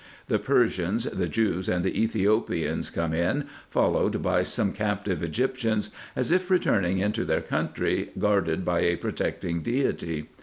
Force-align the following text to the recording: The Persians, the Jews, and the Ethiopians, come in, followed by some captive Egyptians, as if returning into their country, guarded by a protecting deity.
The 0.29 0.39
Persians, 0.39 1.03
the 1.03 1.27
Jews, 1.27 1.69
and 1.69 1.85
the 1.85 2.01
Ethiopians, 2.01 2.89
come 2.89 3.13
in, 3.13 3.45
followed 3.69 4.19
by 4.23 4.41
some 4.41 4.73
captive 4.73 5.21
Egyptians, 5.21 5.93
as 6.15 6.31
if 6.31 6.49
returning 6.49 6.97
into 6.97 7.23
their 7.23 7.39
country, 7.41 8.09
guarded 8.17 8.65
by 8.65 8.79
a 8.79 8.95
protecting 8.97 9.61
deity. 9.61 10.27